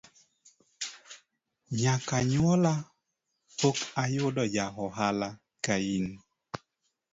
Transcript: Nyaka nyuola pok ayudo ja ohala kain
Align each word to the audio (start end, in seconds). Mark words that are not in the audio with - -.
Nyaka 1.81 2.15
nyuola 2.31 2.73
pok 3.59 3.77
ayudo 4.03 4.43
ja 4.55 4.65
ohala 4.83 5.29
kain 5.65 6.05